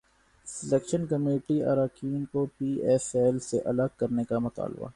selection 0.47 1.05
committee 1.05 1.61
اراکین 1.63 2.23
کو 2.25 2.45
P 2.57 2.71
S 2.83 3.15
L 3.15 3.39
سے 3.39 3.59
الگ 3.65 3.97
کرنے 3.97 4.23
کا 4.23 4.39
مطالبہ 4.39 4.87